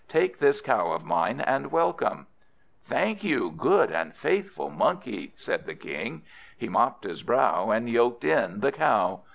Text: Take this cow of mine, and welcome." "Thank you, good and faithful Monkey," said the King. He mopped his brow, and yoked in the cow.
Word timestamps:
Take 0.07 0.39
this 0.39 0.61
cow 0.61 0.93
of 0.93 1.05
mine, 1.05 1.39
and 1.41 1.71
welcome." 1.71 2.25
"Thank 2.85 3.23
you, 3.23 3.51
good 3.51 3.91
and 3.91 4.15
faithful 4.15 4.71
Monkey," 4.71 5.31
said 5.35 5.67
the 5.67 5.75
King. 5.75 6.23
He 6.57 6.67
mopped 6.67 7.03
his 7.03 7.21
brow, 7.21 7.69
and 7.69 7.87
yoked 7.87 8.23
in 8.23 8.61
the 8.61 8.71
cow. 8.71 9.21